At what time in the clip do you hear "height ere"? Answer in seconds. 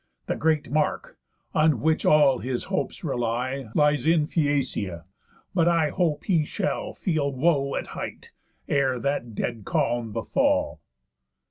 7.93-8.97